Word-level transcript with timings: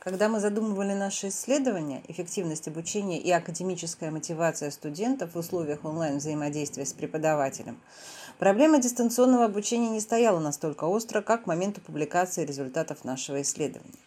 Когда 0.00 0.30
мы 0.30 0.40
задумывали 0.40 0.94
наши 0.94 1.28
исследования, 1.28 2.02
эффективность 2.08 2.66
обучения 2.66 3.18
и 3.18 3.30
академическая 3.30 4.10
мотивация 4.10 4.70
студентов 4.70 5.34
в 5.34 5.38
условиях 5.38 5.84
онлайн-взаимодействия 5.84 6.86
с 6.86 6.94
преподавателем, 6.94 7.78
проблема 8.38 8.78
дистанционного 8.78 9.44
обучения 9.44 9.90
не 9.90 10.00
стояла 10.00 10.40
настолько 10.40 10.84
остро, 10.84 11.20
как 11.20 11.44
к 11.44 11.46
моменту 11.46 11.82
публикации 11.82 12.46
результатов 12.46 13.04
нашего 13.04 13.42
исследования. 13.42 13.98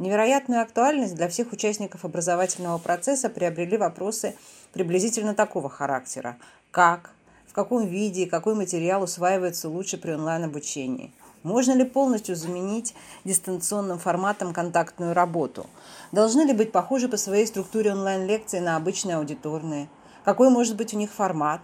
Невероятную 0.00 0.62
актуальность 0.62 1.14
для 1.14 1.28
всех 1.28 1.52
участников 1.52 2.04
образовательного 2.04 2.78
процесса 2.78 3.28
приобрели 3.28 3.76
вопросы 3.76 4.34
приблизительно 4.72 5.36
такого 5.36 5.68
характера. 5.68 6.38
Как, 6.72 7.12
в 7.46 7.52
каком 7.52 7.86
виде 7.86 8.26
какой 8.26 8.56
материал 8.56 9.04
усваивается 9.04 9.68
лучше 9.68 9.96
при 9.96 10.10
онлайн-обучении? 10.10 11.12
Можно 11.42 11.72
ли 11.72 11.84
полностью 11.84 12.36
заменить 12.36 12.94
дистанционным 13.24 13.98
форматом 13.98 14.52
контактную 14.52 15.14
работу? 15.14 15.66
Должны 16.12 16.42
ли 16.42 16.52
быть 16.52 16.70
похожи 16.70 17.08
по 17.08 17.16
своей 17.16 17.46
структуре 17.46 17.92
онлайн-лекции 17.92 18.58
на 18.58 18.76
обычные 18.76 19.16
аудиторные? 19.16 19.88
Какой 20.22 20.50
может 20.50 20.76
быть 20.76 20.92
у 20.92 20.98
них 20.98 21.10
формат? 21.10 21.62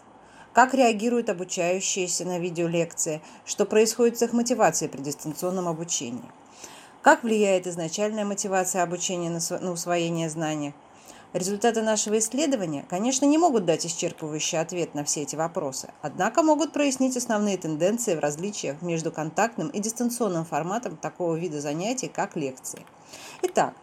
Как 0.54 0.72
реагируют 0.72 1.28
обучающиеся 1.28 2.24
на 2.24 2.38
видеолекции? 2.38 3.20
Что 3.44 3.66
происходит 3.66 4.18
с 4.18 4.22
их 4.22 4.32
мотивацией 4.32 4.90
при 4.90 5.02
дистанционном 5.02 5.68
обучении? 5.68 6.32
Как 7.02 7.22
влияет 7.22 7.66
изначальная 7.66 8.24
мотивация 8.24 8.82
обучения 8.82 9.28
на 9.28 9.70
усвоение 9.70 10.30
знаний? 10.30 10.72
Результаты 11.36 11.82
нашего 11.82 12.18
исследования, 12.18 12.86
конечно, 12.88 13.26
не 13.26 13.36
могут 13.36 13.66
дать 13.66 13.84
исчерпывающий 13.84 14.58
ответ 14.58 14.94
на 14.94 15.04
все 15.04 15.20
эти 15.20 15.36
вопросы, 15.36 15.90
однако 16.00 16.42
могут 16.42 16.72
прояснить 16.72 17.14
основные 17.14 17.58
тенденции 17.58 18.14
в 18.14 18.20
различиях 18.20 18.80
между 18.80 19.12
контактным 19.12 19.68
и 19.68 19.78
дистанционным 19.78 20.46
форматом 20.46 20.96
такого 20.96 21.36
вида 21.36 21.60
занятий, 21.60 22.08
как 22.08 22.36
лекции. 22.36 22.86
Итак, 23.42 23.74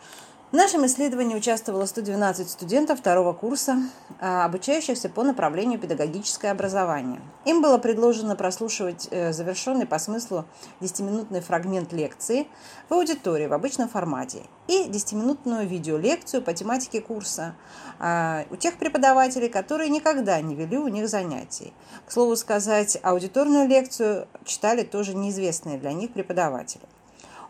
в 0.54 0.56
нашем 0.56 0.86
исследовании 0.86 1.36
участвовало 1.36 1.88
112 1.88 2.48
студентов 2.48 3.00
второго 3.00 3.34
курса, 3.34 3.90
а, 4.22 4.46
обучающихся 4.46 5.10
по 5.10 5.24
направлению 5.24 5.80
педагогическое 5.80 6.52
образование. 6.52 7.22
Им 7.46 7.64
было 7.64 7.80
предложено 7.80 8.36
прослушивать 8.36 9.08
э, 9.10 9.34
завершенный 9.34 9.88
по 9.88 9.98
смыслу 9.98 10.46
10-минутный 10.80 11.42
фрагмент 11.42 11.92
лекции 11.92 12.48
в 12.88 12.94
аудитории 12.94 13.48
в 13.48 13.54
обычном 13.54 13.90
формате 13.90 14.44
и 14.68 14.84
10-минутную 14.84 15.68
видеолекцию 15.68 16.44
по 16.44 16.54
тематике 16.54 17.02
курса 17.02 17.56
а, 17.98 18.46
у 18.52 18.56
тех 18.56 18.78
преподавателей, 18.78 19.50
которые 19.50 19.90
никогда 19.90 20.40
не 20.40 20.54
вели 20.54 20.78
у 20.78 20.88
них 20.88 21.10
занятий. 21.10 21.74
К 22.06 22.12
слову 22.12 22.36
сказать, 22.36 23.00
аудиторную 23.02 23.68
лекцию 23.68 24.28
читали 24.46 24.84
тоже 24.84 25.16
неизвестные 25.16 25.80
для 25.80 25.94
них 25.94 26.14
преподаватели. 26.14 26.84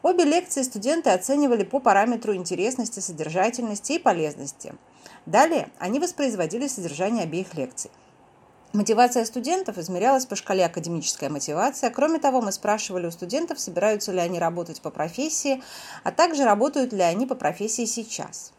Обе 0.04 0.26
лекции 0.26 0.64
студенты 0.64 1.12
оценивали 1.12 1.64
по 1.64 1.80
параметру 1.80 2.36
интересности, 2.36 3.00
содержательности 3.00 3.94
и 3.94 4.00
полезности. 4.00 4.76
Далее 5.26 5.70
они 5.80 6.00
воспроизводили 6.00 6.68
содержание 6.68 7.24
обеих 7.24 7.54
лекций. 7.54 7.90
Мотивация 8.74 9.24
студентов 9.24 9.78
измерялась 9.78 10.26
по 10.26 10.36
шкале 10.36 10.66
академическая 10.66 11.30
мотивация. 11.30 11.90
Кроме 11.90 12.20
того, 12.20 12.42
мы 12.42 12.52
спрашивали 12.52 13.08
у 13.08 13.12
студентов, 13.12 13.62
собираются 13.62 14.12
ли 14.12 14.20
они 14.20 14.40
работать 14.40 14.82
по 14.82 14.90
профессии, 14.90 15.64
а 16.04 16.12
также 16.12 16.44
работают 16.44 16.92
ли 16.92 17.02
они 17.02 17.26
по 17.26 17.36
профессии 17.36 17.86
сейчас. 17.86 18.52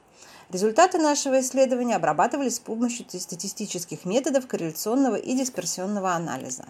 Результаты 0.48 0.96
нашего 0.96 1.40
исследования 1.40 1.96
обрабатывались 1.96 2.56
с 2.56 2.60
помощью 2.60 3.04
статистических 3.10 4.06
методов 4.06 4.46
корреляционного 4.46 5.16
и 5.16 5.34
дисперсионного 5.34 6.12
анализа. 6.12 6.64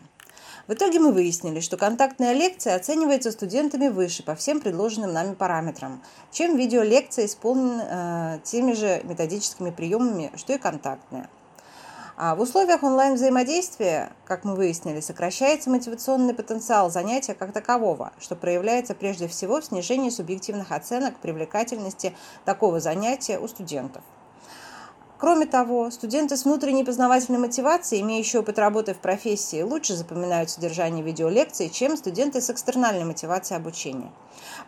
В 0.66 0.72
итоге 0.72 0.98
мы 0.98 1.12
выяснили, 1.12 1.60
что 1.60 1.76
контактная 1.76 2.32
лекция 2.32 2.76
оценивается 2.76 3.32
студентами 3.32 3.88
выше 3.88 4.22
по 4.22 4.34
всем 4.34 4.60
предложенным 4.60 5.12
нами 5.12 5.34
параметрам, 5.34 6.02
чем 6.30 6.56
видеолекция 6.56 7.26
исполнена 7.26 8.38
э, 8.38 8.44
теми 8.44 8.72
же 8.72 9.00
методическими 9.04 9.70
приемами, 9.70 10.32
что 10.36 10.52
и 10.52 10.58
контактная. 10.58 11.28
А 12.16 12.36
в 12.36 12.40
условиях 12.40 12.84
онлайн-взаимодействия, 12.84 14.12
как 14.24 14.44
мы 14.44 14.54
выяснили, 14.54 15.00
сокращается 15.00 15.68
мотивационный 15.68 16.32
потенциал 16.32 16.88
занятия 16.88 17.34
как 17.34 17.52
такового, 17.52 18.12
что 18.20 18.36
проявляется 18.36 18.94
прежде 18.94 19.26
всего 19.26 19.60
в 19.60 19.64
снижении 19.64 20.10
субъективных 20.10 20.70
оценок 20.70 21.18
привлекательности 21.18 22.14
такого 22.44 22.78
занятия 22.78 23.40
у 23.40 23.48
студентов. 23.48 24.04
Кроме 25.24 25.46
того, 25.46 25.90
студенты 25.90 26.36
с 26.36 26.44
внутренней 26.44 26.84
познавательной 26.84 27.38
мотивацией, 27.38 28.02
имеющие 28.02 28.40
опыт 28.40 28.58
работы 28.58 28.92
в 28.92 28.98
профессии, 28.98 29.62
лучше 29.62 29.96
запоминают 29.96 30.50
содержание 30.50 31.02
видеолекций, 31.02 31.70
чем 31.70 31.96
студенты 31.96 32.42
с 32.42 32.50
экстернальной 32.50 33.06
мотивацией 33.06 33.56
обучения. 33.56 34.12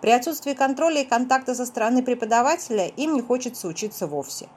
При 0.00 0.12
отсутствии 0.12 0.55
контроля 0.55 1.03
и 1.03 1.05
контакта 1.05 1.55
со 1.55 1.67
стороны 1.67 2.03
преподавателя 2.03 2.87
им 2.87 3.12
не 3.12 3.21
хочется 3.21 3.69
учиться 3.69 4.06
вовсе. 4.06 4.49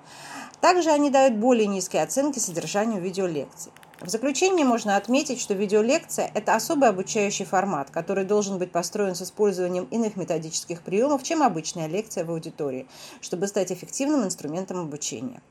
Также 0.61 0.89
они 0.89 1.09
дают 1.09 1.35
более 1.35 1.67
низкие 1.67 2.01
оценки 2.01 2.39
содержанию 2.39 3.01
видеолекций. 3.01 3.73
В 3.99 4.07
заключение 4.07 4.65
можно 4.65 4.95
отметить, 4.95 5.41
что 5.41 5.53
видеолекция– 5.53 6.31
это 6.33 6.55
особый 6.55 6.87
обучающий 6.87 7.43
формат, 7.43 7.89
который 7.91 8.23
должен 8.23 8.57
быть 8.57 8.71
построен 8.71 9.15
с 9.15 9.21
использованием 9.21 9.83
иных 9.91 10.15
методических 10.15 10.81
приемов, 10.81 11.23
чем 11.23 11.43
обычная 11.43 11.87
лекция 11.87 12.23
в 12.23 12.31
аудитории, 12.31 12.87
чтобы 13.19 13.47
стать 13.47 13.73
эффективным 13.73 14.23
инструментом 14.23 14.79
обучения. 14.79 15.41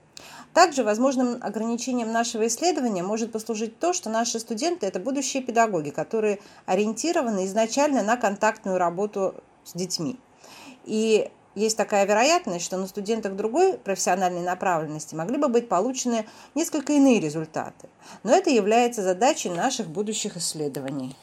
Также 0.55 0.83
возможным 0.83 1.39
ограничением 1.43 2.11
нашего 2.13 2.47
исследования 2.47 3.03
может 3.03 3.33
послужить 3.33 3.79
то, 3.79 3.93
что 3.93 4.11
наши 4.11 4.41
студенты– 4.41 4.87
это 4.89 4.99
будущие 4.99 5.43
педагоги, 5.43 5.91
которые 5.91 6.41
ориентированы 6.67 7.47
изначально 7.47 8.03
на 8.03 8.17
контактную 8.17 8.79
работу 8.79 9.35
с 9.65 9.73
детьми. 9.75 10.19
И 10.85 11.31
есть 11.55 11.77
такая 11.77 12.07
вероятность, 12.07 12.65
что 12.65 12.77
на 12.77 12.87
студентах 12.87 13.35
другой 13.35 13.79
профессиональной 13.79 14.43
направленности 14.43 15.15
могли 15.15 15.39
бы 15.39 15.49
быть 15.49 15.69
получены 15.69 16.27
несколько 16.55 16.93
иные 16.93 17.21
результаты. 17.21 17.89
Но 18.23 18.33
это 18.33 18.51
является 18.51 19.03
задачей 19.03 19.51
наших 19.51 19.89
будущих 19.89 20.37
исследований. 20.37 21.17